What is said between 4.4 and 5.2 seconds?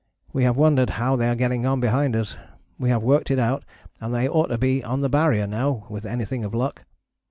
to be on the